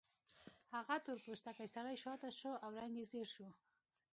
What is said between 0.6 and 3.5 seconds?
هغه تور پوستکی سړی شاته شو او رنګ یې ژیړ شو